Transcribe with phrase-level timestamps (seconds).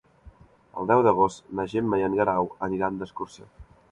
[0.83, 3.49] El deu d'agost na Gemma i en Guerau aniran d'excursió.